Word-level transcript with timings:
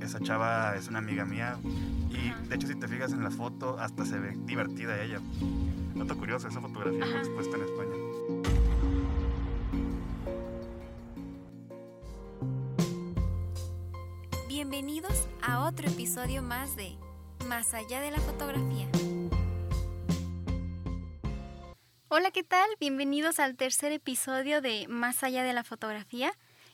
Esa 0.00 0.20
chava 0.20 0.76
es 0.76 0.88
una 0.88 0.98
amiga 0.98 1.24
mía 1.24 1.58
y 2.10 2.48
de 2.48 2.54
hecho 2.54 2.66
si 2.66 2.74
te 2.74 2.88
fijas 2.88 3.12
en 3.12 3.22
la 3.22 3.30
foto 3.30 3.78
hasta 3.78 4.04
se 4.04 4.18
ve 4.18 4.36
divertida 4.44 5.00
ella. 5.02 5.20
Dato 5.94 6.16
curioso, 6.16 6.48
esa 6.48 6.60
fotografía 6.60 7.06
fue 7.06 7.18
expuesta 7.18 7.56
en 7.56 7.62
España. 7.62 8.10
Bienvenidos 14.48 15.28
a 15.42 15.66
otro 15.66 15.88
episodio 15.88 16.42
más 16.42 16.76
de 16.76 16.96
Más 17.46 17.74
allá 17.74 18.00
de 18.00 18.10
la 18.10 18.18
fotografía. 18.18 18.88
Hola, 22.08 22.30
¿qué 22.32 22.42
tal? 22.42 22.68
Bienvenidos 22.78 23.38
al 23.38 23.56
tercer 23.56 23.92
episodio 23.92 24.60
de 24.60 24.86
Más 24.88 25.22
allá 25.22 25.42
de 25.44 25.52
la 25.52 25.64
fotografía. 25.64 26.32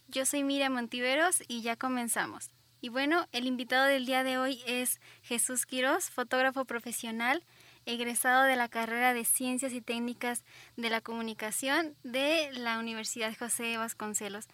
Yo 0.08 0.24
soy 0.24 0.44
Miriam 0.44 0.72
Montiveros 0.72 1.42
y 1.48 1.62
ya 1.62 1.76
comenzamos. 1.76 2.50
Y 2.80 2.90
bueno, 2.90 3.26
el 3.32 3.46
invitado 3.46 3.86
del 3.86 4.06
día 4.06 4.22
de 4.22 4.38
hoy 4.38 4.62
es 4.66 5.00
Jesús 5.22 5.66
Quiroz, 5.66 6.10
fotógrafo 6.10 6.64
profesional, 6.64 7.42
egresado 7.86 8.44
de 8.44 8.54
la 8.54 8.68
carrera 8.68 9.14
de 9.14 9.24
Ciencias 9.24 9.72
y 9.72 9.80
Técnicas 9.80 10.44
de 10.76 10.90
la 10.90 11.00
Comunicación 11.00 11.96
de 12.04 12.50
la 12.52 12.78
Universidad 12.78 13.36
José 13.36 13.76
Vasconcelos. 13.78 14.46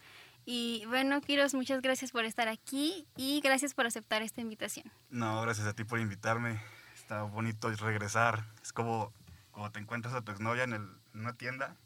Y 0.47 0.85
bueno, 0.87 1.21
Quiroz, 1.21 1.53
muchas 1.53 1.83
gracias 1.83 2.13
por 2.13 2.25
estar 2.25 2.49
aquí 2.49 3.07
y 3.17 3.43
gracias 3.43 3.75
por 3.75 3.87
aceptar 3.87 4.23
esta 4.23 4.41
invitación. 4.41 4.91
No, 5.11 5.43
gracias 5.43 5.67
a 5.67 5.75
ti 5.75 5.85
por 5.85 6.01
invitarme. 6.01 6.63
Está 6.95 7.25
bonito 7.25 7.71
regresar. 7.71 8.47
Es 8.63 8.73
como 8.73 9.13
cuando 9.51 9.71
te 9.71 9.81
encuentras 9.81 10.15
a 10.15 10.23
tu 10.23 10.33
exnovia 10.33 10.65
en, 10.65 10.73
el, 10.73 10.89
en 11.13 11.21
una 11.21 11.35
tienda. 11.35 11.77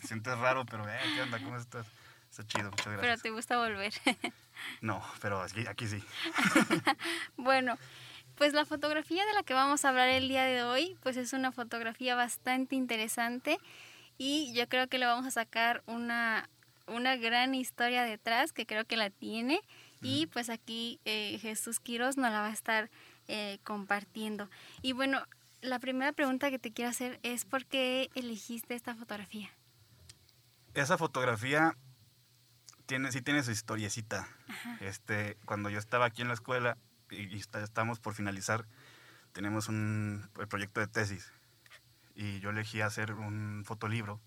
Te 0.00 0.06
sientes 0.06 0.38
raro, 0.38 0.64
pero 0.64 0.88
eh, 0.88 0.98
¿qué 1.16 1.22
onda? 1.22 1.38
¿Cómo 1.40 1.56
estás? 1.56 1.86
Está 2.36 2.44
chido, 2.48 2.68
muchas 2.68 2.86
gracias. 2.86 3.00
Pero 3.00 3.22
te 3.22 3.30
gusta 3.30 3.58
volver. 3.58 3.92
no, 4.80 5.00
pero 5.22 5.40
aquí, 5.40 5.64
aquí 5.68 5.86
sí. 5.86 6.02
bueno, 7.36 7.78
pues 8.34 8.52
la 8.54 8.64
fotografía 8.64 9.24
de 9.24 9.34
la 9.34 9.44
que 9.44 9.54
vamos 9.54 9.84
a 9.84 9.90
hablar 9.90 10.08
el 10.08 10.26
día 10.26 10.42
de 10.42 10.64
hoy, 10.64 10.96
pues 11.00 11.16
es 11.16 11.32
una 11.32 11.52
fotografía 11.52 12.16
bastante 12.16 12.74
interesante 12.74 13.60
y 14.18 14.52
yo 14.52 14.68
creo 14.68 14.88
que 14.88 14.98
le 14.98 15.06
vamos 15.06 15.26
a 15.26 15.30
sacar 15.30 15.84
una, 15.86 16.50
una 16.88 17.14
gran 17.14 17.54
historia 17.54 18.02
detrás, 18.02 18.52
que 18.52 18.66
creo 18.66 18.84
que 18.84 18.96
la 18.96 19.10
tiene, 19.10 19.60
y 20.02 20.26
pues 20.26 20.50
aquí 20.50 20.98
eh, 21.04 21.38
Jesús 21.40 21.78
Quiroz 21.78 22.16
nos 22.16 22.32
la 22.32 22.40
va 22.40 22.48
a 22.48 22.52
estar 22.52 22.90
eh, 23.28 23.60
compartiendo. 23.62 24.50
Y 24.82 24.90
bueno, 24.90 25.24
la 25.60 25.78
primera 25.78 26.10
pregunta 26.10 26.50
que 26.50 26.58
te 26.58 26.72
quiero 26.72 26.90
hacer 26.90 27.20
es 27.22 27.44
¿por 27.44 27.64
qué 27.64 28.10
elegiste 28.16 28.74
esta 28.74 28.96
fotografía? 28.96 29.52
Esa 30.74 30.98
fotografía 30.98 31.76
tiene, 32.86 33.12
sí 33.12 33.22
tiene 33.22 33.42
su 33.42 33.50
historiecita. 33.50 34.28
Este, 34.80 35.36
cuando 35.44 35.70
yo 35.70 35.78
estaba 35.78 36.06
aquí 36.06 36.22
en 36.22 36.28
la 36.28 36.34
escuela 36.34 36.76
y, 37.10 37.36
estamos 37.36 38.00
por 38.00 38.14
finalizar, 38.14 38.66
tenemos 39.32 39.68
un 39.68 40.28
proyecto 40.48 40.80
de 40.80 40.86
tesis 40.86 41.32
y 42.14 42.40
yo 42.40 42.50
elegí 42.50 42.80
hacer 42.80 43.12
un 43.12 43.64
fotolibro 43.64 44.20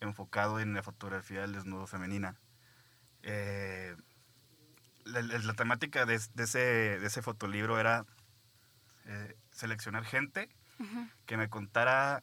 enfocado 0.00 0.60
en 0.60 0.74
la 0.74 0.82
fotografía 0.82 1.40
del 1.40 1.52
desnudo 1.52 1.86
femenina. 1.86 2.36
Eh, 3.22 3.96
la, 5.04 5.54
temática 5.54 6.04
de, 6.04 6.14
ese, 6.14 6.58
de 6.58 7.06
ese 7.06 7.22
fotolibro 7.22 7.78
era 7.78 8.04
eh, 9.06 9.36
seleccionar 9.52 10.04
gente 10.04 10.48
que 11.24 11.36
me 11.36 11.48
contara 11.48 12.22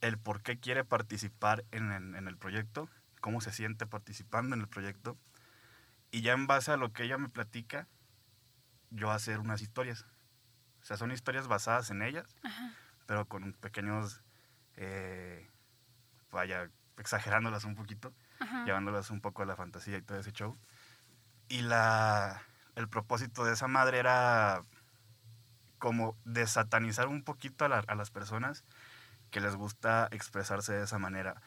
el 0.00 0.18
por 0.18 0.42
qué 0.42 0.58
quiere 0.58 0.84
participar 0.84 1.64
en, 1.70 1.90
el 2.14 2.36
proyecto, 2.36 2.90
cómo 3.24 3.40
se 3.40 3.52
siente 3.52 3.86
participando 3.86 4.54
en 4.54 4.60
el 4.60 4.68
proyecto, 4.68 5.16
y 6.10 6.20
ya 6.20 6.34
en 6.34 6.46
base 6.46 6.72
a 6.72 6.76
lo 6.76 6.92
que 6.92 7.04
ella 7.04 7.16
me 7.16 7.30
platica, 7.30 7.88
yo 8.90 9.10
hacer 9.10 9.38
unas 9.40 9.62
historias. 9.62 10.04
O 10.82 10.84
sea, 10.84 10.98
son 10.98 11.10
historias 11.10 11.48
basadas 11.48 11.88
en 11.88 12.02
ellas, 12.02 12.26
pero 13.06 13.26
con 13.26 13.54
pequeños, 13.54 14.20
eh, 14.76 15.48
vaya, 16.30 16.68
exagerándolas 16.98 17.64
un 17.64 17.76
poquito, 17.76 18.12
llevándolas 18.66 19.08
un 19.08 19.22
poco 19.22 19.42
a 19.42 19.46
la 19.46 19.56
fantasía 19.56 19.96
y 19.96 20.02
todo 20.02 20.18
ese 20.18 20.32
show. 20.32 20.54
Y 21.48 21.62
la, 21.62 22.42
el 22.74 22.90
propósito 22.90 23.46
de 23.46 23.54
esa 23.54 23.68
madre 23.68 24.00
era 24.00 24.66
como 25.78 26.14
desatanizar 26.26 27.08
un 27.08 27.24
poquito 27.24 27.64
a, 27.64 27.94
las 27.94 28.10
personas 28.10 28.64
que 29.30 29.40
les 29.40 29.56
gusta 29.56 30.08
expresarse 30.10 30.74
de 30.74 30.84
esa 30.84 30.98
manera. 30.98 31.40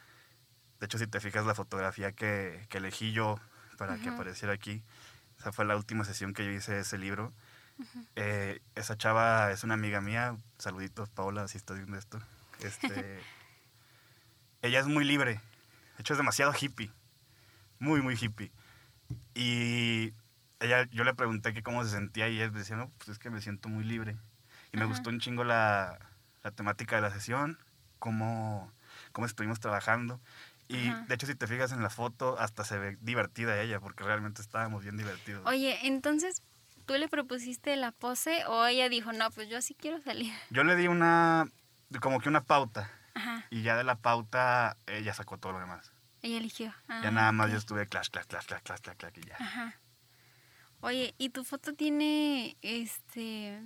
De 0.80 0.86
hecho, 0.86 0.98
si 0.98 1.08
te 1.08 1.20
fijas 1.20 1.46
la 1.46 1.56
fotografía 1.56 2.12
que, 2.12 2.68
elegí 2.72 3.12
yo 3.12 3.40
para 3.78 3.98
que 3.98 4.10
apareciera 4.10 4.54
aquí, 4.54 4.84
esa 5.40 5.52
fue 5.52 5.66
la 5.66 5.76
última 5.76 6.04
sesión 6.04 6.34
que 6.34 6.46
yo 6.46 6.52
hice 6.52 6.74
de 6.74 6.82
ese 6.82 6.98
libro. 6.98 7.34
Eh, 8.16 8.60
esa 8.76 8.98
chava 8.98 9.52
es 9.52 9.64
una 9.64 9.76
amiga 9.76 10.02
mía, 10.02 10.36
saluditos 10.58 11.10
Paola, 11.10 11.48
si 11.48 11.58
estás 11.58 11.78
viendo 11.78 11.98
esto. 11.98 12.20
Este, 12.60 13.20
ella 14.64 14.80
es 14.80 14.88
muy 14.88 15.06
libre, 15.06 15.34
de 15.34 16.02
hecho 16.02 16.14
es 16.14 16.18
demasiado 16.18 16.54
hippie, 16.60 16.92
muy, 17.80 18.02
muy 18.02 18.16
hippie. 18.20 18.52
Y 19.36 20.14
ella, 20.60 20.88
yo 20.92 21.04
le 21.04 21.14
pregunté 21.14 21.54
que 21.54 21.64
cómo 21.64 21.84
se 21.84 21.92
sentía 21.92 22.28
y 22.30 22.38
ella 22.38 22.50
decía, 22.50 22.76
no, 22.76 22.90
pues 22.98 23.10
es 23.10 23.20
que 23.20 23.30
me 23.30 23.42
siento 23.42 23.70
muy 23.70 23.84
libre. 23.84 24.18
Y 24.72 24.78
me 24.78 24.86
gustó 24.86 25.10
un 25.10 25.20
chingo 25.20 25.44
la, 25.44 25.98
la, 26.44 26.52
temática 26.52 26.98
de 26.98 27.02
la 27.02 27.12
sesión, 27.12 27.58
cómo, 28.00 28.72
cómo 29.12 29.26
estuvimos 29.26 29.60
trabajando. 29.60 30.20
Y 30.70 30.90
de 30.90 31.16
hecho, 31.16 31.28
si 31.28 31.36
te 31.36 31.48
fijas 31.48 31.72
en 31.72 31.82
la 31.82 31.90
foto, 31.90 32.38
hasta 32.40 32.66
se 32.66 32.78
ve 32.78 32.98
divertida 33.02 33.62
ella, 33.62 33.80
porque 33.80 34.04
realmente 34.04 34.42
estábamos 34.42 34.84
bien 34.84 34.98
divertidos. 34.98 35.46
Oye, 35.46 35.78
entonces, 35.84 36.44
¿tú 36.86 36.96
le 36.96 37.08
propusiste 37.08 37.76
la 37.78 37.92
pose 37.92 38.46
o 38.48 38.66
ella 38.66 38.90
dijo, 38.90 39.14
no, 39.14 39.32
pues 39.32 39.50
yo 39.50 39.62
sí 39.62 39.76
quiero 39.76 40.02
salir? 40.02 40.34
Yo 40.50 40.64
le 40.64 40.76
di 40.76 40.88
una, 40.88 41.50
como 42.02 42.20
que 42.20 42.30
una 42.30 42.44
pauta. 42.44 42.92
Y 43.50 43.64
ya 43.64 43.76
de 43.76 43.84
la 43.84 43.96
pauta, 43.96 44.78
ella 44.86 45.14
sacó 45.14 45.40
todo 45.40 45.54
lo 45.54 45.60
demás. 45.60 45.92
Ella 46.22 46.38
eligió. 46.38 46.68
ya 46.88 47.08
ah, 47.08 47.12
nada 47.12 47.32
más 47.32 47.52
yo 47.52 47.58
estuve 47.58 47.88
clash, 47.88 48.10
clash, 48.10 48.26
clash, 48.26 48.46
clash, 48.46 48.62
clash, 48.62 48.80
clash, 48.82 48.98
clash 48.98 49.14
y 49.18 49.22
ya. 49.28 49.36
Ajá. 49.40 49.76
Oye, 50.82 51.16
¿y 51.18 51.30
tu 51.30 51.44
foto 51.44 51.74
tiene 51.74 52.58
este 52.62 53.60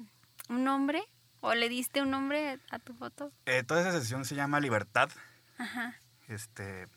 un 0.50 0.64
nombre? 0.64 1.04
¿O 1.42 1.54
le 1.54 1.70
diste 1.70 2.02
un 2.02 2.12
nombre 2.12 2.60
a 2.70 2.80
tu 2.80 2.94
foto? 2.94 3.32
Eh, 3.46 3.64
toda 3.64 3.82
esa 3.82 3.92
sesión 3.92 4.26
se 4.26 4.36
llama 4.36 4.60
Libertad. 4.60 5.10
Ajá. 5.58 5.96
Este, 6.32 6.88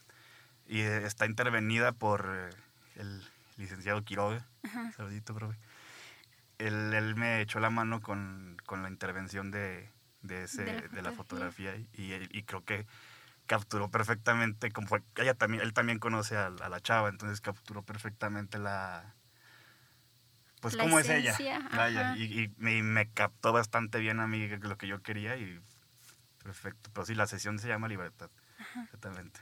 y 0.67 0.81
está 0.81 1.27
intervenida 1.27 1.93
por 1.93 2.31
eh, 2.33 2.50
el 2.97 3.22
licenciado 3.56 4.03
Quiroga. 4.05 4.47
Ajá. 4.62 4.93
Saludito, 4.93 5.34
profe. 5.34 5.59
Él, 6.59 6.95
él, 6.95 7.17
me 7.17 7.41
echó 7.41 7.61
la 7.61 7.71
mano 7.71 8.00
con, 8.00 8.56
con 8.65 8.83
la 8.83 8.89
intervención 8.89 9.50
de, 9.50 9.91
de, 10.23 10.44
ese, 10.44 10.65
de, 10.65 11.03
la, 11.03 11.12
fotografía 11.12 11.75
y, 11.77 12.15
y, 12.31 12.43
creo 12.44 12.65
que 12.65 12.87
capturó 13.47 13.91
perfectamente, 13.91 14.71
como 14.71 14.87
fue, 14.87 15.03
ella 15.17 15.34
también, 15.34 15.62
él 15.62 15.73
también 15.73 15.99
conoce 15.99 16.37
a, 16.37 16.47
a 16.47 16.69
la 16.69 16.81
chava, 16.81 17.09
entonces 17.09 17.41
capturó 17.41 17.83
perfectamente 17.83 18.59
la, 18.59 19.15
pues 20.65 20.78
cómo 20.78 20.99
es 20.99 21.11
ella. 21.11 21.37
y, 22.17 22.50
me, 22.56 23.11
captó 23.11 23.53
bastante 23.53 23.99
bien 23.99 24.19
a 24.19 24.27
mí 24.27 24.49
lo 24.49 24.78
que 24.78 24.87
yo 24.87 25.03
quería 25.03 25.37
y 25.37 25.61
perfecto. 26.43 26.89
Pero 26.94 27.05
sí, 27.05 27.15
la 27.15 27.27
sesión 27.27 27.59
se 27.59 27.69
llama 27.69 27.87
Libertad. 27.87 28.31
Exactamente. 28.83 29.41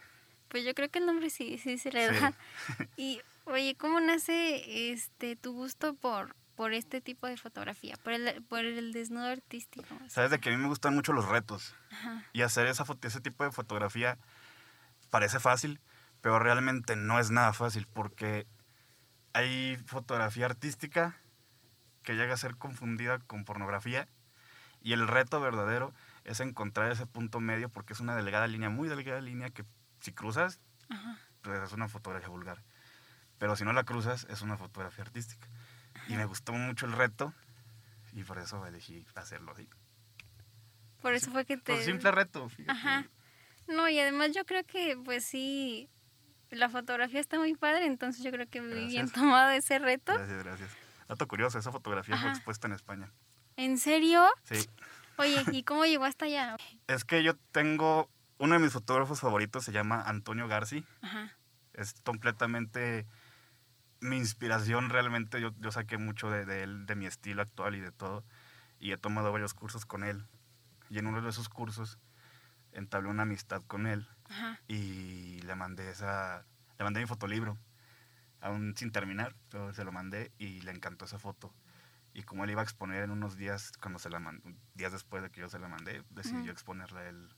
Pues 0.48 0.65
yo 0.65 0.75
creo 0.75 0.91
que 0.91 0.98
el 0.98 1.06
nombre 1.06 1.31
sí, 1.31 1.59
sí 1.59 1.78
se 1.78 1.91
le 1.91 2.06
da. 2.12 2.34
Y 2.97 3.20
oye, 3.47 3.75
¿cómo 3.75 4.00
nace 4.00 4.93
este 4.93 5.34
tu 5.37 5.53
gusto 5.53 5.94
por, 5.94 6.37
por 6.56 6.75
este 6.75 7.00
tipo 7.00 7.26
de 7.26 7.37
fotografía? 7.37 7.97
Por 8.03 8.12
el, 8.12 8.43
por 8.43 8.65
el 8.65 8.93
desnudo 8.93 9.26
artístico. 9.26 9.94
Sabes 10.09 10.31
de 10.31 10.38
que 10.38 10.50
a 10.50 10.53
mí 10.53 10.59
me 10.59 10.69
gustan 10.69 10.94
mucho 10.94 11.12
los 11.12 11.26
retos. 11.26 11.75
Y 12.32 12.43
hacer 12.43 12.66
esa 12.66 12.84
ese 13.03 13.20
tipo 13.20 13.44
de 13.44 13.53
fotografía 13.53 14.19
parece 15.10 15.41
fácil, 15.41 15.81
pero 16.20 16.38
realmente 16.38 16.97
no 16.97 17.19
es 17.19 17.31
nada 17.31 17.53
fácil 17.53 17.87
porque 17.93 18.47
hay 19.32 19.78
fotografía 19.87 20.47
artística 20.47 21.17
que 22.02 22.14
llega 22.14 22.34
a 22.34 22.37
ser 22.37 22.56
confundida 22.56 23.19
con 23.20 23.44
pornografía 23.44 24.08
y 24.82 24.93
el 24.93 25.06
reto 25.08 25.40
verdadero 25.40 25.93
es 26.25 26.40
encontrar 26.40 26.90
ese 26.90 27.06
punto 27.06 27.40
medio 27.40 27.69
porque 27.69 27.93
es 27.93 28.00
una 28.00 28.14
delgada 28.14 28.46
línea, 28.46 28.70
muy 28.70 28.88
delgada 28.88 29.20
línea 29.20 29.50
que 29.50 29.64
si 30.00 30.12
cruzas, 30.12 30.61
pues 31.43 31.61
es 31.62 31.73
una 31.73 31.88
fotografía 31.88 32.29
vulgar. 32.29 32.62
Pero 33.38 33.56
si 33.56 33.64
no 33.64 33.73
la 33.73 33.84
cruzas, 33.84 34.26
es 34.31 34.43
una 34.43 34.56
fotografía 34.56 35.05
artística. 35.05 35.49
Y 36.08 36.14
me 36.14 36.25
gustó 36.25 36.52
mucho 36.52 36.87
el 36.87 36.93
reto 36.93 37.32
y 38.12 38.25
por 38.25 38.38
eso 38.38 38.64
elegí 38.67 39.06
hacerlo 39.14 39.52
así. 39.52 39.69
Por 41.00 41.14
eso 41.14 41.31
fue 41.31 41.44
que 41.44 41.56
te... 41.56 41.75
Por 41.75 41.82
simple 41.82 42.11
reto. 42.12 42.49
Ajá. 42.69 43.06
No, 43.67 43.88
y 43.88 43.99
además 43.99 44.32
yo 44.32 44.44
creo 44.44 44.64
que 44.64 44.96
pues 45.05 45.25
sí, 45.25 45.88
la 46.50 46.69
fotografía 46.69 47.20
está 47.20 47.38
muy 47.38 47.55
padre, 47.55 47.87
entonces 47.87 48.23
yo 48.23 48.31
creo 48.31 48.49
que 48.49 48.61
muy 48.61 48.87
bien 48.87 49.11
tomado 49.12 49.50
ese 49.50 49.79
reto. 49.79 50.12
Gracias, 50.14 50.44
gracias. 50.44 50.70
Dato 51.08 51.26
curioso, 51.26 51.58
esa 51.58 51.73
fotografía 51.73 52.17
fue 52.17 52.31
expuesta 52.31 52.67
en 52.67 52.75
España. 52.75 53.11
¿En 53.56 53.78
serio? 53.78 54.26
Sí. 54.44 54.69
Oye, 55.16 55.43
¿y 55.52 55.62
cómo 55.64 55.84
llegó 55.84 56.04
hasta 56.04 56.26
allá? 56.26 56.56
Es 56.87 57.04
que 57.04 57.22
yo 57.22 57.37
tengo, 57.52 58.10
uno 58.38 58.54
de 58.54 58.60
mis 58.60 58.72
fotógrafos 58.72 59.20
favoritos 59.20 59.64
se 59.64 59.72
llama 59.72 60.02
Antonio 60.02 60.49
Garci. 60.49 60.84
Ajá. 61.02 61.37
Es 61.75 61.94
completamente 62.04 63.06
mi 64.00 64.16
inspiración 64.16 64.90
realmente, 64.90 65.40
yo, 65.40 65.52
yo 65.58 65.70
saqué 65.70 65.96
mucho 65.96 66.31
de, 66.31 66.44
de 66.44 66.64
él, 66.64 66.87
de 66.87 66.96
mi 66.96 67.06
estilo 67.06 67.43
actual 67.43 67.75
y 67.75 67.81
de 67.81 67.93
todo. 67.93 68.25
Y 68.78 68.93
he 68.93 68.96
tomado 68.96 69.32
varios 69.32 69.55
cursos 69.55 69.87
con 69.87 70.02
él. 70.02 70.26
Y 70.90 70.98
en 70.98 71.06
uno 71.06 71.22
de 71.22 71.31
esos 71.31 71.48
cursos 71.48 71.98
entablé 72.72 73.08
una 73.08 73.22
amistad 73.22 73.62
con 73.66 73.87
él 73.87 74.08
Ajá. 74.28 74.60
y 74.66 75.40
le 75.43 75.55
mandé 75.55 75.90
esa, 75.90 76.44
le 76.78 76.84
mandé 76.84 77.00
mi 77.00 77.06
fotolibro, 77.06 77.58
aún 78.40 78.75
sin 78.76 78.90
terminar, 78.90 79.34
pero 79.50 79.72
se 79.72 79.84
lo 79.84 79.93
mandé 79.93 80.32
y 80.38 80.60
le 80.62 80.72
encantó 80.72 81.05
esa 81.05 81.19
foto. 81.19 81.55
Y 82.14 82.23
como 82.25 82.44
él 82.44 82.50
iba 82.50 82.61
a 82.61 82.64
exponer 82.64 83.03
en 83.05 83.11
unos 83.11 83.37
días, 83.37 83.73
cuando 83.81 83.99
se 83.99 84.11
la 84.11 84.19
mandé, 84.19 84.43
días 84.75 84.93
después 84.93 85.23
de 85.23 85.31
que 85.31 85.41
yo 85.41 85.49
se 85.49 85.59
la 85.59 85.69
mandé, 85.69 86.03
decidió 86.11 86.53
exponerla 86.53 87.09
él 87.09 87.29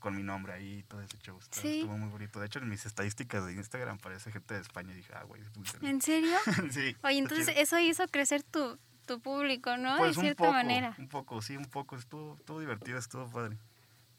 con 0.00 0.16
mi 0.16 0.22
nombre 0.22 0.52
ahí 0.54 0.78
y 0.78 0.82
todo 0.82 1.02
ese 1.02 1.18
show. 1.18 1.38
Estuvo, 1.38 1.60
Sí. 1.62 1.80
estuvo 1.80 1.96
muy 1.98 2.08
bonito. 2.08 2.40
De 2.40 2.46
hecho, 2.46 2.58
en 2.58 2.68
mis 2.68 2.86
estadísticas 2.86 3.44
de 3.46 3.52
Instagram 3.52 3.98
parece 3.98 4.32
gente 4.32 4.54
de 4.54 4.60
España 4.60 4.92
y 4.92 4.96
dije, 4.96 5.12
ah, 5.14 5.24
güey, 5.24 5.42
funciona. 5.54 5.88
¿En 5.90 6.00
serio? 6.00 6.36
sí. 6.72 6.96
Oye, 7.02 7.18
entonces 7.18 7.48
chido. 7.48 7.60
eso 7.60 7.78
hizo 7.78 8.06
crecer 8.08 8.42
tu, 8.42 8.78
tu 9.06 9.20
público, 9.20 9.76
¿no? 9.76 9.96
Pues 9.98 10.14
de 10.14 10.20
un 10.20 10.24
cierta 10.24 10.42
poco, 10.44 10.52
manera. 10.54 10.94
un 10.98 11.08
poco, 11.08 11.42
sí, 11.42 11.56
un 11.56 11.66
poco. 11.66 11.96
Estuvo, 11.96 12.34
estuvo 12.36 12.60
divertido, 12.60 12.98
estuvo 12.98 13.30
padre. 13.30 13.58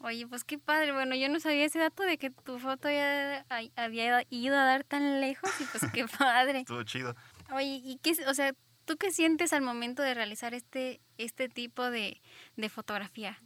Oye, 0.03 0.25
pues 0.27 0.43
qué 0.43 0.57
padre. 0.57 0.93
Bueno, 0.93 1.15
yo 1.15 1.29
no 1.29 1.39
sabía 1.39 1.65
ese 1.65 1.79
dato 1.79 2.03
de 2.03 2.17
que 2.17 2.29
tu 2.29 2.59
foto 2.59 2.89
ya 2.89 3.45
había 3.75 4.23
ido 4.29 4.55
a 4.57 4.63
dar 4.65 4.83
tan 4.83 5.19
lejos 5.19 5.49
y 5.59 5.63
pues 5.65 5.91
qué 5.91 6.05
padre. 6.17 6.59
Estuvo 6.59 6.83
chido. 6.83 7.15
Oye, 7.51 7.81
¿y 7.83 7.97
qué, 8.01 8.13
o 8.27 8.33
sea, 8.33 8.53
tú 8.85 8.97
qué 8.97 9.11
sientes 9.11 9.53
al 9.53 9.61
momento 9.61 10.01
de 10.01 10.13
realizar 10.13 10.53
este, 10.53 11.01
este 11.17 11.49
tipo 11.49 11.89
de, 11.89 12.21
de 12.57 12.69
fotografía? 12.69 13.37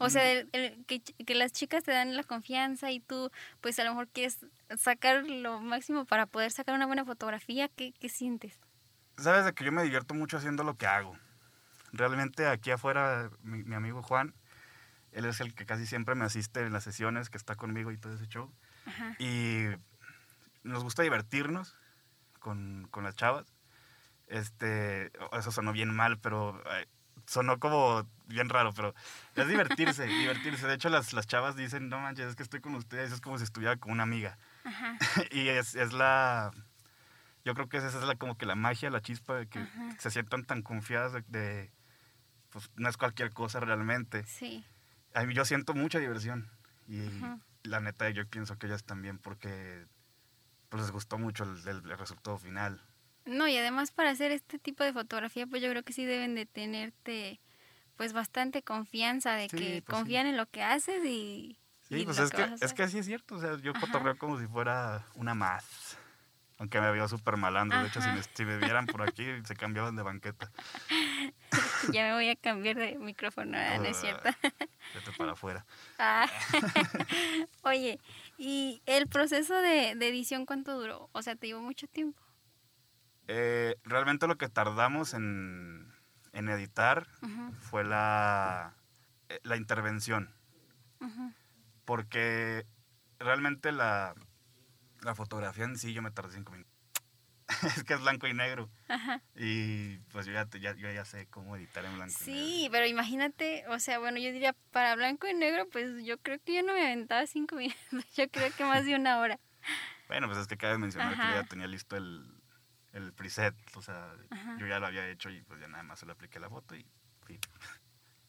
O 0.00 0.10
sea, 0.10 0.30
el- 0.30 0.48
el- 0.52 0.84
que, 0.86 1.00
que 1.02 1.34
las 1.34 1.52
chicas 1.52 1.82
te 1.82 1.90
dan 1.90 2.16
la 2.16 2.22
confianza 2.22 2.90
y 2.92 3.00
tú, 3.00 3.32
pues 3.60 3.78
a 3.80 3.84
lo 3.84 3.90
mejor 3.90 4.06
quieres 4.08 4.38
sacar 4.76 5.24
lo 5.28 5.60
máximo 5.60 6.04
para 6.04 6.26
poder 6.26 6.52
sacar 6.52 6.76
una 6.76 6.86
buena 6.86 7.04
fotografía. 7.04 7.68
¿Qué, 7.68 7.92
qué 7.98 8.08
sientes? 8.08 8.60
Sabes 9.16 9.44
de 9.44 9.52
que 9.54 9.64
yo 9.64 9.72
me 9.72 9.82
divierto 9.82 10.14
mucho 10.14 10.36
haciendo 10.36 10.62
lo 10.62 10.76
que 10.76 10.86
hago. 10.86 11.18
Realmente 11.92 12.46
aquí 12.46 12.70
afuera, 12.70 13.30
mi, 13.42 13.64
mi 13.64 13.74
amigo 13.74 14.00
Juan, 14.04 14.34
él 15.10 15.24
es 15.24 15.40
el 15.40 15.52
que 15.54 15.66
casi 15.66 15.84
siempre 15.84 16.14
me 16.14 16.24
asiste 16.26 16.60
en 16.60 16.72
las 16.72 16.84
sesiones, 16.84 17.28
que 17.28 17.38
está 17.38 17.56
conmigo 17.56 17.90
y 17.90 17.98
todo 17.98 18.14
ese 18.14 18.28
show. 18.28 18.52
Ajá. 18.86 19.16
Y 19.18 19.64
nos 20.62 20.84
gusta 20.84 21.02
divertirnos 21.02 21.74
con, 22.38 22.86
con 22.92 23.02
las 23.02 23.16
chavas. 23.16 23.46
Este, 24.28 25.10
eso 25.32 25.50
sonó 25.50 25.72
bien 25.72 25.94
mal, 25.94 26.18
pero 26.18 26.62
eh, 26.76 26.86
sonó 27.26 27.58
como 27.58 28.06
bien 28.26 28.48
raro, 28.48 28.72
pero 28.74 28.94
es 29.34 29.48
divertirse, 29.48 30.06
divertirse. 30.20 30.66
De 30.66 30.74
hecho, 30.74 30.88
las, 30.90 31.12
las 31.12 31.26
chavas 31.26 31.56
dicen, 31.56 31.88
no 31.88 31.98
manches, 31.98 32.26
es 32.28 32.36
que 32.36 32.42
estoy 32.42 32.60
con 32.60 32.74
ustedes, 32.74 33.10
es 33.12 33.20
como 33.20 33.38
si 33.38 33.44
estuviera 33.44 33.76
con 33.76 33.92
una 33.92 34.02
amiga. 34.02 34.38
Ajá. 34.64 34.98
y 35.30 35.48
es, 35.48 35.74
es 35.74 35.92
la 35.92 36.50
yo 37.44 37.54
creo 37.54 37.68
que 37.68 37.78
esa 37.78 37.86
es 37.88 37.94
la 37.94 38.16
como 38.16 38.36
que 38.36 38.44
la 38.44 38.56
magia 38.56 38.90
la 38.90 39.00
chispa 39.00 39.36
de 39.36 39.46
que 39.46 39.60
Ajá. 39.60 39.90
se 39.98 40.10
sientan 40.10 40.44
tan 40.44 40.60
confiadas 40.62 41.12
de, 41.14 41.22
de, 41.28 41.72
pues 42.50 42.70
no 42.76 42.88
es 42.90 42.98
cualquier 42.98 43.32
cosa 43.32 43.60
realmente 43.60 44.24
Sí. 44.24 44.66
a 45.14 45.22
mí 45.22 45.32
yo 45.32 45.46
siento 45.46 45.72
mucha 45.72 45.98
diversión 45.98 46.50
y 46.88 47.06
Ajá. 47.06 47.38
la 47.62 47.80
neta 47.80 48.10
yo 48.10 48.26
pienso 48.26 48.58
que 48.58 48.66
ellas 48.66 48.84
también 48.84 49.18
porque 49.18 49.86
pues 50.68 50.82
les 50.82 50.90
gustó 50.90 51.16
mucho 51.16 51.44
el, 51.44 51.66
el- 51.66 51.90
el 51.90 51.96
resultado 51.98 52.36
final 52.36 52.82
No, 53.28 53.46
y 53.48 53.56
además 53.56 53.90
para 53.90 54.10
hacer 54.10 54.32
este 54.32 54.58
tipo 54.58 54.84
de 54.84 54.92
fotografía, 54.92 55.46
pues 55.46 55.62
yo 55.62 55.70
creo 55.70 55.82
que 55.82 55.92
sí 55.92 56.04
deben 56.04 56.34
de 56.34 56.46
tenerte 56.46 57.40
pues 57.96 58.12
bastante 58.12 58.62
confianza 58.62 59.34
de 59.34 59.48
Sí, 59.48 59.58
que 59.58 59.82
pues 59.82 59.82
sí. 59.84 59.90
confían 59.90 60.26
en 60.26 60.36
lo 60.36 60.46
que 60.46 60.62
haces 60.62 61.04
y, 61.04 61.58
sí 61.88 61.96
y 61.96 62.04
pues 62.04 62.18
es 62.18 62.30
que, 62.30 62.46
es 62.60 62.72
que 62.72 62.82
así 62.84 62.98
es 62.98 63.06
cierto 63.06 63.34
o 63.34 63.40
sea 63.40 63.58
yo 63.58 63.72
Ajá. 63.72 63.80
cotorreo 63.80 64.16
como 64.16 64.38
si 64.38 64.46
fuera 64.46 65.04
una 65.16 65.34
más 65.34 65.98
aunque 66.58 66.80
me 66.80 66.90
veo 66.92 67.08
súper 67.08 67.36
malandro 67.36 67.80
de 67.80 67.88
hecho 67.88 68.00
si 68.00 68.08
Ajá. 68.08 68.16
me, 68.16 68.22
si 68.22 68.44
me 68.44 68.56
vieran 68.58 68.86
por 68.86 69.02
aquí 69.02 69.24
se 69.44 69.56
cambiaban 69.56 69.96
de 69.96 70.02
banqueta 70.04 70.52
ya 71.92 72.02
me 72.04 72.12
voy 72.14 72.28
a 72.28 72.36
cambiar 72.36 72.76
de 72.76 72.96
micrófono, 72.98 73.58
ah, 73.58 73.78
no 73.78 73.84
es 73.84 73.96
cierto. 73.96 74.30
vete 74.94 75.12
para 75.12 75.32
afuera 75.32 75.66
Ah. 75.98 76.28
Oye, 77.64 77.98
¿y 78.38 78.80
el 78.86 79.08
proceso 79.08 79.54
de, 79.60 79.94
de 79.96 80.08
edición 80.08 80.46
cuánto 80.46 80.78
duró? 80.78 81.10
O 81.12 81.22
sea, 81.22 81.34
¿te 81.34 81.48
llevó 81.48 81.60
mucho 81.60 81.88
tiempo? 81.88 82.22
Eh, 83.30 83.76
realmente 83.84 84.26
lo 84.26 84.38
que 84.38 84.48
tardamos 84.48 85.12
en, 85.12 85.92
en 86.32 86.48
editar 86.48 87.06
fue 87.60 87.84
la, 87.84 88.74
eh, 89.28 89.38
la 89.42 89.56
intervención, 89.56 90.32
porque 91.84 92.66
realmente 93.18 93.70
la, 93.70 94.14
la 95.02 95.14
fotografía 95.14 95.64
en 95.64 95.76
sí 95.76 95.92
yo 95.92 96.00
me 96.00 96.10
tardé 96.10 96.32
cinco 96.32 96.52
minutos. 96.52 96.72
es 97.76 97.84
que 97.84 97.94
es 97.94 98.00
blanco 98.00 98.26
y 98.26 98.34
negro 98.34 98.68
Ajá. 98.88 99.22
y 99.34 99.96
pues 100.12 100.26
yo 100.26 100.32
ya, 100.32 100.46
ya, 100.60 100.74
yo 100.74 100.92
ya 100.92 101.04
sé 101.06 101.26
cómo 101.28 101.56
editar 101.56 101.84
en 101.84 101.94
blanco 101.96 102.14
y 102.20 102.30
negro. 102.30 102.46
Sí, 102.46 102.68
pero 102.70 102.86
imagínate, 102.86 103.66
o 103.68 103.78
sea, 103.78 103.98
bueno, 103.98 104.18
yo 104.18 104.32
diría 104.32 104.54
para 104.70 104.94
blanco 104.96 105.26
y 105.26 105.34
negro, 105.34 105.66
pues 105.70 106.04
yo 106.04 106.18
creo 106.18 106.38
que 106.44 106.54
yo 106.54 106.62
no 106.62 106.72
me 106.74 106.82
aventaba 106.86 107.26
cinco 107.26 107.56
minutos, 107.56 108.14
yo 108.16 108.28
creo 108.30 108.50
que 108.54 108.64
más 108.64 108.84
de 108.86 108.94
una 108.94 109.18
hora. 109.18 109.38
Bueno, 110.08 110.26
pues 110.28 110.38
es 110.38 110.46
que 110.46 110.56
cabe 110.56 110.78
mencionar 110.78 111.12
que 111.12 111.18
yo 111.18 111.24
Ajá. 111.24 111.42
ya 111.42 111.44
tenía 111.44 111.66
listo 111.66 111.96
el, 111.96 112.37
el 112.92 113.12
preset, 113.12 113.54
o 113.76 113.82
sea, 113.82 114.14
Ajá. 114.30 114.56
yo 114.58 114.66
ya 114.66 114.78
lo 114.78 114.86
había 114.86 115.08
hecho 115.08 115.30
y 115.30 115.42
pues 115.42 115.60
ya 115.60 115.68
nada 115.68 115.82
más 115.82 115.98
se 116.00 116.06
le 116.06 116.12
apliqué 116.12 116.38
la 116.40 116.48
foto 116.48 116.74
y... 116.74 116.86
y 117.28 117.34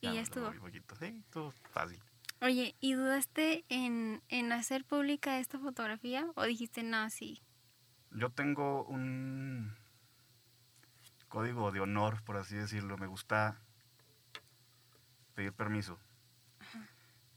Y 0.01 0.05
ya 0.05 0.09
me 0.11 0.15
lo 0.15 0.21
estuvo. 0.21 0.51
poquito. 0.53 0.95
Sí, 0.95 1.05
estuvo 1.25 1.51
fácil. 1.71 1.99
Oye, 2.41 2.75
¿y 2.79 2.93
dudaste 2.93 3.65
en, 3.69 4.21
en 4.29 4.51
hacer 4.53 4.85
pública 4.85 5.39
esta 5.39 5.59
fotografía? 5.59 6.25
¿O 6.35 6.43
dijiste, 6.45 6.83
no, 6.83 7.09
sí? 7.09 7.41
Yo 8.11 8.29
tengo 8.29 8.85
un 8.85 9.75
código 11.27 11.71
de 11.71 11.81
honor, 11.81 12.23
por 12.23 12.37
así 12.37 12.55
decirlo. 12.55 12.97
Me 12.97 13.07
gusta 13.07 13.59
pedir 15.35 15.51
permiso. 15.53 15.99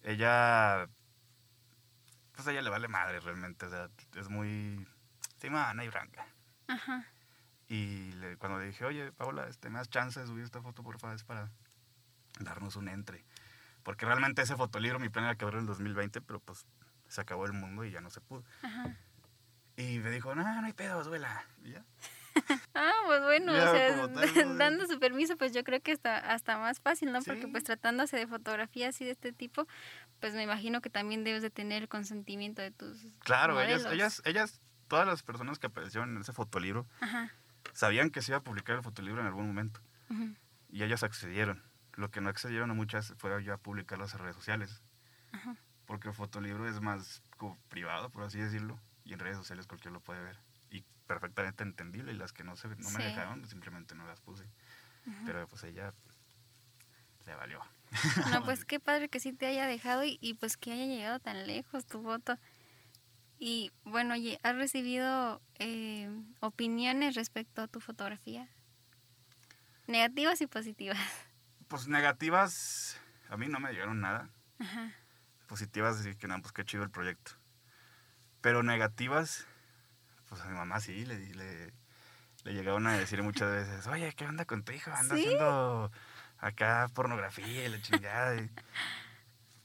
Ella, 0.05 0.89
pues 2.35 2.47
a 2.47 2.53
ella 2.53 2.63
le 2.63 2.71
vale 2.71 2.89
madre 2.89 3.21
realmente. 3.21 3.67
O 3.67 3.71
sea, 3.71 3.91
es 4.17 4.29
muy... 4.29 4.87
Sí, 5.39 5.51
ma, 5.51 5.75
no 5.75 5.83
hay 5.83 5.89
bronca. 5.89 6.27
Ajá. 6.69 7.06
Y 7.69 8.12
le- 8.12 8.37
cuando 8.37 8.59
le 8.59 8.67
dije, 8.67 8.85
oye, 8.85 9.12
Paola, 9.12 9.47
este, 9.49 9.70
¿me 9.70 9.79
das 9.79 9.88
chance 9.88 10.20
de 10.20 10.26
subir 10.26 10.44
esta 10.44 10.61
foto, 10.61 10.82
por 10.82 10.99
favor? 10.99 11.17
Es 11.17 11.25
para 11.25 11.50
darnos 12.41 12.76
un 12.76 12.88
entre. 12.88 13.25
Porque 13.82 14.06
realmente 14.06 14.43
ese 14.43 14.56
fotolibro, 14.56 14.99
mi 14.99 15.09
plan 15.09 15.25
era 15.25 15.32
acabarlo 15.35 15.59
en 15.61 15.64
el 15.64 15.69
2020, 15.69 16.20
pero 16.20 16.41
pues 16.41 16.64
se 17.09 17.20
acabó 17.20 17.47
el 17.47 17.53
mundo 17.53 17.85
y 17.85 17.91
ya 17.91 18.00
no 18.00 18.11
se 18.11 18.20
pudo. 18.20 18.44
Ajá. 18.62 18.97
Y 19.76 19.99
me 19.99 20.11
dijo, 20.11 20.35
no, 20.35 20.43
no 20.61 20.67
hay 20.67 20.73
pedo, 20.73 21.03
duela. 21.05 21.44
Y 21.64 21.73
ya. 21.73 21.85
Ah, 22.75 22.93
pues 23.05 23.20
bueno, 23.23 23.53
Ya, 23.53 23.70
o 23.70 23.75
sea, 23.75 24.06
dando 24.56 24.87
su 24.87 24.98
permiso, 24.98 25.37
pues 25.37 25.53
yo 25.53 25.63
creo 25.65 25.82
que 25.82 25.93
está 25.93 26.17
hasta 26.17 26.56
más 26.56 26.81
fácil, 26.81 27.13
¿no? 27.13 27.20
Porque 27.20 27.46
pues 27.46 27.63
tratándose 27.65 28.17
de 28.17 28.27
fotografía 28.27 28.89
así 28.89 29.05
de 29.05 29.10
este 29.10 29.32
tipo, 29.34 29.67
pues 30.20 30.32
me 30.32 30.43
imagino 30.43 30.81
que 30.81 30.89
también 30.89 31.25
debes 31.25 31.43
de 31.43 31.51
tener 31.51 31.82
el 31.82 31.89
consentimiento 31.91 32.63
de 32.63 32.70
tus 32.70 33.05
Claro, 33.19 33.60
ellas, 33.60 33.84
ellas, 33.84 34.22
ellas, 34.25 34.62
todas 34.93 35.06
las 35.06 35.22
personas 35.22 35.58
que 35.58 35.69
aparecieron 35.69 36.15
en 36.15 36.20
ese 36.20 36.34
fotolibro 36.34 36.87
Ajá. 37.01 37.31
sabían 37.72 38.11
que 38.11 38.20
se 38.20 38.32
iba 38.32 38.37
a 38.41 38.43
publicar 38.43 38.77
el 38.77 38.82
fotolibro 38.82 39.22
en 39.22 39.27
algún 39.27 39.46
momento. 39.46 39.81
Y 40.69 40.82
ellas 40.82 41.03
accedieron. 41.03 41.63
Lo 41.94 42.11
que 42.11 42.20
no 42.20 42.29
accedieron 42.29 42.70
a 42.70 42.75
muchas 42.75 43.15
fue 43.17 43.43
ya 43.43 43.56
publicarlas 43.56 44.13
en 44.13 44.20
redes 44.20 44.37
sociales. 44.37 44.82
Ajá. 45.32 45.56
Porque 45.87 46.08
el 46.08 46.15
fotolibro 46.15 46.69
es 46.69 46.82
más 46.82 47.22
como 47.39 47.56
privado, 47.70 48.11
por 48.11 48.25
así 48.25 48.39
decirlo. 48.39 48.79
Y 49.06 49.15
en 49.15 49.20
redes 49.20 49.39
sociales 49.39 49.67
cualquiera 49.67 49.94
lo 49.94 50.01
puede 50.01 50.20
ver. 50.20 50.37
Y 50.70 50.84
perfectamente 51.06 51.63
entendible. 51.63 52.13
Y 52.13 52.17
las 52.17 52.34
que 52.34 52.44
no, 52.44 52.55
se, 52.56 52.69
no 52.69 52.91
me 52.91 53.03
dejaron, 53.03 53.49
simplemente 53.49 53.94
no 53.94 54.06
las 54.06 54.20
puse. 54.20 54.44
ujú. 55.06 55.25
Pero 55.25 55.49
pues 55.49 55.65
ella 55.65 55.94
le 57.25 57.34
valió. 57.34 57.61
No, 58.31 58.43
pues 58.44 58.67
qué 58.67 58.79
padre 58.79 59.08
que 59.08 59.20
sí 59.20 59.32
te 59.32 59.46
haya 59.46 59.67
dejado 59.67 60.05
y, 60.05 60.19
y, 60.20 60.34
pues 60.34 60.58
que 60.58 60.70
haya 60.70 60.84
llegado 60.84 61.19
tan 61.19 61.46
lejos 61.46 61.87
tu 61.87 62.03
foto. 62.03 62.39
Y 63.44 63.72
bueno, 63.82 64.15
¿has 64.44 64.55
recibido 64.55 65.43
eh, 65.58 66.08
opiniones 66.39 67.17
respecto 67.17 67.61
a 67.63 67.67
tu 67.67 67.81
fotografía? 67.81 68.46
Negativas 69.89 70.41
y 70.41 70.46
positivas. 70.46 70.96
Pues 71.67 71.89
negativas, 71.89 73.01
a 73.31 73.37
mí 73.37 73.49
no 73.49 73.58
me 73.58 73.72
llegaron 73.72 74.01
nada. 74.01 74.29
Ajá. 74.61 74.93
positivas 75.49 75.99
decir 75.99 76.17
que 76.17 76.29
no, 76.29 76.41
pues 76.41 76.53
qué 76.53 76.65
chido 76.65 76.84
el 76.84 76.91
proyecto. 76.91 77.32
Pero 78.43 78.63
negativas, 78.63 79.44
pues 80.29 80.41
a 80.41 80.46
mi 80.46 80.55
mamá 80.56 80.79
sí, 80.79 81.05
le, 81.05 81.19
le, 81.34 81.72
le 82.44 82.53
llegaron 82.55 82.87
a 82.87 82.96
decir 82.96 83.25
muchas 83.25 83.51
veces, 83.51 83.89
oye, 83.89 84.13
¿qué 84.15 84.25
onda 84.25 84.44
con 84.44 84.63
tu 84.63 84.70
hijo? 84.70 84.93
Anda 84.93 85.17
¿Sí? 85.17 85.22
haciendo 85.22 85.91
acá 86.39 86.89
pornografía 86.94 87.65
y 87.65 87.69
la 87.69 87.82
chingada. 87.82 88.37
y- 88.41 88.51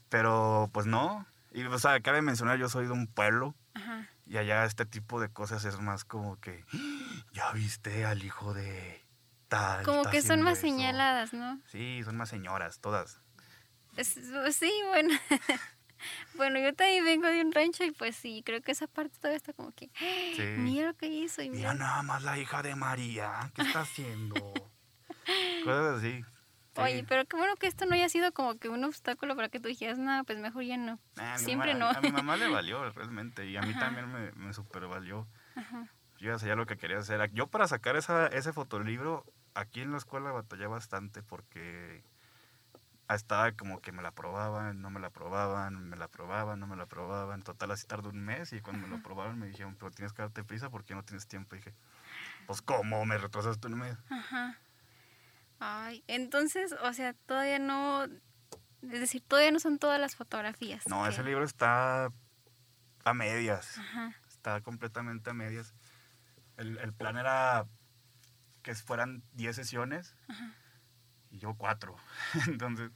Pero 0.09 0.67
pues 0.73 0.87
no. 0.87 1.27
Y 1.53 1.63
o 1.63 1.79
sea, 1.79 1.99
cabe 2.01 2.21
mencionar, 2.23 2.57
yo 2.57 2.69
soy 2.69 2.85
de 2.87 2.91
un 2.93 3.05
pueblo 3.07 3.53
Ajá. 3.77 4.09
y 4.25 4.37
allá 4.37 4.65
este 4.65 4.85
tipo 4.85 5.19
de 5.21 5.29
cosas 5.29 5.63
es 5.65 5.79
más 5.79 6.03
como 6.03 6.39
que, 6.39 6.65
"¡Ah! 6.73 7.23
ya 7.33 7.51
viste 7.53 8.05
al 8.05 8.23
hijo 8.23 8.53
de 8.53 9.05
tal. 9.47 9.83
Como 9.85 10.03
que 10.09 10.21
son 10.21 10.41
más 10.41 10.57
haciendo 10.57 10.79
eso". 10.79 10.87
señaladas, 10.91 11.33
¿no? 11.33 11.61
Sí, 11.67 12.01
son 12.03 12.17
más 12.17 12.29
señoras, 12.29 12.79
todas. 12.79 13.21
Es- 13.95 14.19
sí, 14.55 14.71
bueno. 14.89 15.09
bueno, 16.35 16.59
yo 16.59 16.73
también 16.75 17.03
vengo 17.05 17.27
de 17.27 17.41
un 17.41 17.51
rancho 17.51 17.83
y 17.83 17.91
pues 17.91 18.15
sí, 18.15 18.43
creo 18.45 18.61
que 18.61 18.71
esa 18.71 18.87
parte 18.87 19.17
todavía 19.17 19.37
está 19.37 19.53
como 19.53 19.71
que, 19.71 19.89
Sí. 20.35 20.43
mira 20.57 20.87
lo 20.87 20.93
que 20.95 21.07
hizo 21.07 21.41
y 21.41 21.49
Mira 21.49 21.73
mira. 21.73 21.85
nada 21.85 22.03
más 22.03 22.21
la 22.23 22.37
hija 22.37 22.61
de 22.61 22.75
María, 22.75 23.51
¿qué 23.55 23.61
está 23.63 23.81
haciendo? 23.81 24.35
Cosas 25.63 25.97
así. 25.99 26.23
Oye, 26.83 27.05
pero 27.07 27.25
qué 27.25 27.35
bueno 27.37 27.55
que 27.55 27.67
esto 27.67 27.85
no 27.85 27.93
haya 27.95 28.09
sido 28.09 28.31
como 28.33 28.57
que 28.57 28.69
un 28.69 28.83
obstáculo 28.83 29.35
para 29.35 29.49
que 29.49 29.59
tú 29.59 29.67
dijeras, 29.67 29.97
no, 29.97 30.23
pues 30.25 30.37
mejor 30.39 30.63
ya 30.63 30.77
no. 30.77 30.99
Ah, 31.17 31.37
Siempre 31.37 31.73
mamá- 31.73 31.93
no. 31.93 31.97
A 31.99 32.01
mi 32.01 32.11
mamá 32.11 32.37
le 32.37 32.47
valió 32.49 32.89
realmente 32.91 33.45
y 33.47 33.57
a 33.57 33.61
mí 33.61 33.71
Ajá. 33.71 33.79
también 33.79 34.11
me, 34.11 34.31
me 34.33 34.53
super 34.53 34.87
valió. 34.87 35.27
Ajá. 35.55 35.87
Yo 36.19 36.31
ya 36.31 36.39
sabía 36.39 36.55
lo 36.55 36.65
que 36.65 36.77
quería 36.77 36.97
hacer. 36.99 37.31
Yo 37.33 37.47
para 37.47 37.67
sacar 37.67 37.95
esa, 37.95 38.27
ese 38.27 38.51
fotolibro, 38.53 39.23
aquí 39.53 39.81
en 39.81 39.91
la 39.91 39.97
escuela 39.97 40.31
batallé 40.31 40.65
bastante 40.67 41.21
porque 41.21 42.03
estaba 43.09 43.51
como 43.53 43.79
que 43.79 43.91
me 43.91 44.01
la 44.01 44.09
aprobaban, 44.09 44.81
no 44.81 44.89
me 44.89 44.99
la 44.99 45.07
aprobaban, 45.07 45.87
me 45.89 45.95
la 45.95 46.05
aprobaban, 46.05 46.59
no 46.59 46.67
me 46.67 46.75
la 46.75 46.83
aprobaban. 46.83 47.41
Total, 47.43 47.71
así 47.71 47.87
tardó 47.87 48.09
un 48.09 48.19
mes 48.23 48.51
y 48.53 48.59
cuando 48.61 48.81
me 48.81 48.89
lo 48.89 48.97
aprobaron 48.97 49.39
me 49.39 49.47
dijeron, 49.47 49.75
pero 49.75 49.91
tienes 49.91 50.11
que 50.13 50.21
darte 50.23 50.43
prisa 50.43 50.69
porque 50.69 50.93
no 50.95 51.03
tienes 51.03 51.27
tiempo. 51.27 51.55
Y 51.55 51.59
dije, 51.59 51.73
pues 52.47 52.61
¿cómo? 52.61 53.05
¿Me 53.05 53.17
retrasaste 53.17 53.67
un 53.67 53.79
mes? 53.79 53.97
Ajá. 54.09 54.57
Ay, 55.59 56.03
entonces, 56.07 56.73
o 56.83 56.93
sea, 56.93 57.13
todavía 57.25 57.59
no, 57.59 58.03
es 58.05 58.99
decir, 58.99 59.23
todavía 59.27 59.51
no 59.51 59.59
son 59.59 59.79
todas 59.79 59.99
las 59.99 60.15
fotografías. 60.15 60.87
No, 60.87 61.03
que- 61.03 61.09
ese 61.09 61.23
libro 61.23 61.43
está 61.43 62.09
a 63.03 63.13
medias. 63.13 63.77
Ajá. 63.77 64.15
Está 64.27 64.61
completamente 64.61 65.29
a 65.29 65.33
medias. 65.33 65.73
El, 66.57 66.77
el 66.79 66.93
plan 66.93 67.17
era 67.17 67.65
que 68.61 68.75
fueran 68.75 69.23
10 69.33 69.55
sesiones 69.55 70.15
y 71.31 71.39
yo 71.39 71.53
4. 71.55 71.95
Entonces, 72.47 72.91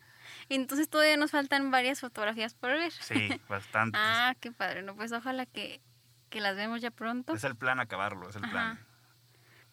Entonces 0.49 0.89
todavía 0.89 1.17
nos 1.17 1.31
faltan 1.31 1.71
varias 1.71 1.99
fotografías 1.99 2.53
por 2.53 2.71
ver. 2.71 2.91
sí, 2.91 3.29
bastante. 3.49 3.97
Ah, 3.99 4.35
qué 4.39 4.51
padre. 4.51 4.83
No, 4.83 4.95
pues 4.95 5.11
ojalá 5.11 5.45
que, 5.45 5.81
que 6.29 6.41
las 6.41 6.55
vemos 6.55 6.81
ya 6.81 6.91
pronto. 6.91 7.33
Es 7.33 7.43
el 7.43 7.55
plan 7.55 7.79
acabarlo, 7.79 8.29
es 8.29 8.35
el 8.35 8.43
plan. 8.49 8.79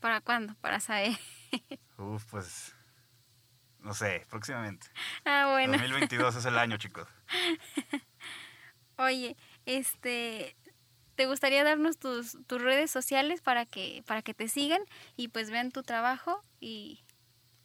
¿Para 0.01 0.21
cuándo? 0.21 0.55
Para 0.61 0.79
saber. 0.81 1.19
Uf, 1.99 2.25
pues, 2.31 2.75
no 3.81 3.95
sé, 3.95 4.27
próximamente. 4.31 4.89
Ah, 5.25 5.49
bueno. 5.51 5.73
2022 5.73 6.37
es 6.37 6.45
el 6.45 6.59
año, 6.59 6.77
chicos. 6.77 7.09
Oye, 8.97 9.37
este, 9.67 10.57
¿te 11.15 11.27
gustaría 11.27 11.63
darnos 11.65 11.99
tus, 11.99 12.37
tus 12.47 12.61
redes 12.61 12.91
sociales 12.91 13.41
para 13.41 13.67
que, 13.67 14.03
para 14.07 14.23
que 14.23 14.35
te 14.35 14.49
sigan 14.49 14.83
y 15.17 15.29
pues 15.29 15.51
vean 15.51 15.71
tu 15.71 15.83
trabajo 15.83 16.45
y, 16.61 17.05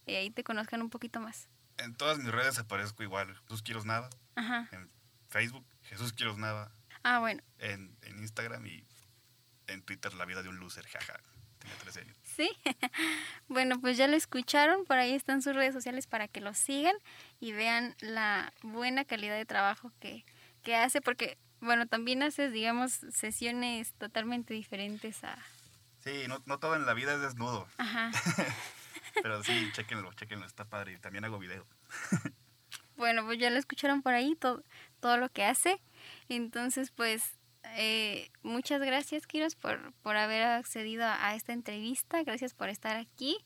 y 0.06 0.16
ahí 0.16 0.30
te 0.30 0.44
conozcan 0.44 0.82
un 0.82 0.90
poquito 0.90 1.20
más? 1.20 1.50
En 1.78 1.96
todas 1.96 2.20
mis 2.20 2.32
redes 2.32 2.60
aparezco 2.60 3.04
igual. 3.04 3.36
Jesús 3.44 3.64
Quiros 3.64 3.86
Nava. 3.86 4.10
Ajá. 4.36 4.70
En 4.72 4.92
Facebook, 5.30 5.66
Jesús 5.82 6.14
Quiros 6.14 6.38
Nava. 6.38 6.72
Ah, 7.04 7.20
bueno. 7.20 7.42
En, 7.58 7.98
en 8.04 8.20
Instagram 8.20 8.66
y 8.68 8.86
en 9.68 9.82
Twitter, 9.82 10.14
La 10.14 10.26
Vida 10.26 10.44
de 10.44 10.50
un 10.50 10.60
Loser, 10.60 10.86
jaja. 10.88 11.20
Tenía 11.64 11.78
13 11.78 12.00
años. 12.02 12.18
Sí. 12.24 12.50
bueno, 13.48 13.80
pues 13.80 13.98
ya 13.98 14.08
lo 14.08 14.18
escucharon. 14.18 14.86
Por 14.86 14.98
ahí 14.98 15.14
están 15.14 15.42
sus 15.42 15.56
redes 15.56 15.74
sociales 15.74 16.08
para 16.08 16.28
que 16.28 16.42
lo 16.42 16.54
sigan 16.54 16.96
y 17.40 17.54
vean 17.54 17.96
la 18.00 18.54
buena 18.62 19.06
calidad 19.06 19.36
de 19.36 19.46
trabajo 19.46 19.92
que, 20.00 20.26
que 20.62 20.76
hace. 20.76 21.02
Porque, 21.02 21.38
bueno, 21.62 21.88
también 21.88 22.22
haces, 22.22 22.52
digamos, 22.52 23.00
sesiones 23.12 23.94
totalmente 23.94 24.54
diferentes 24.54 25.24
a... 25.24 25.38
Sí, 26.04 26.26
no, 26.28 26.44
no 26.46 26.60
todo 26.60 26.76
en 26.76 26.86
la 26.86 26.94
vida 26.94 27.14
es 27.14 27.22
desnudo. 27.22 27.66
Ajá. 27.78 28.12
Pero 29.22 29.42
sí, 29.44 29.70
chéquenlo, 29.74 30.14
chéquenlo, 30.14 30.46
está 30.46 30.66
padre. 30.66 30.98
También 30.98 31.24
hago 31.24 31.40
video. 31.40 31.66
Bueno, 32.96 33.26
pues 33.26 33.40
ya 33.40 33.50
lo 33.50 33.58
escucharon 33.58 34.02
por 34.02 34.14
ahí, 34.14 34.36
todo, 34.36 34.64
todo 35.00 35.18
lo 35.18 35.30
que 35.30 35.46
hace. 35.46 35.82
Entonces, 36.28 36.92
pues, 36.92 37.38
eh, 37.76 38.30
muchas 38.42 38.82
gracias, 38.82 39.26
Kiros, 39.28 39.56
por, 39.56 39.94
por 40.04 40.16
haber 40.16 40.44
accedido 40.44 41.06
a, 41.06 41.36
esta 41.36 41.54
entrevista. 41.54 42.22
Gracias 42.24 42.54
por 42.54 42.70
estar 42.70 42.98
aquí 42.98 43.38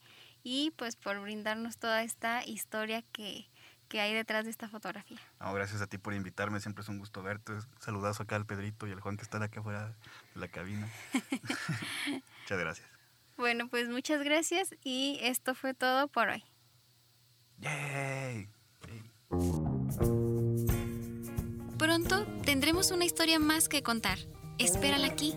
y 0.44 0.72
pues 0.72 0.96
por 0.96 1.20
brindarnos 1.22 1.78
toda 1.78 2.04
esta 2.04 2.46
historia 2.46 3.04
que, 3.12 3.48
que 3.88 4.02
hay 4.02 4.14
detrás 4.14 4.46
de 4.46 4.52
esta 4.52 4.68
fotografía. 4.68 5.20
No, 5.40 5.54
gracias 5.54 5.82
a 5.82 5.88
ti 5.88 5.98
por 5.98 6.14
invitarme, 6.14 6.60
siempre 6.60 6.84
es 6.84 6.90
un 6.90 7.00
gusto 7.00 7.24
verte. 7.24 7.54
Saludazo 7.80 8.24
acá 8.24 8.36
al 8.36 8.46
Pedrito 8.46 8.88
y 8.88 8.92
al 8.92 9.00
Juan 9.00 9.18
que 9.18 9.24
están 9.24 9.44
acá 9.44 9.60
afuera 9.60 9.96
de 10.34 10.40
la 10.40 10.48
cabina. 10.48 10.90
Muchas 12.42 12.60
gracias. 12.60 12.88
Bueno, 13.38 13.70
pues 13.70 13.88
muchas 13.88 14.24
gracias 14.24 14.74
y 14.84 15.20
esto 15.22 15.54
fue 15.54 15.76
todo 15.76 16.08
por 16.08 16.30
hoy. 16.30 16.44
¡Yay! 17.60 18.50
Sí. 18.84 19.67
Pronto 21.88 22.25
tendremos 22.44 22.91
una 22.91 23.06
historia 23.06 23.39
más 23.39 23.70
que 23.70 23.82
contar. 23.82 24.17
Espérala 24.58 25.08
aquí. 25.08 25.36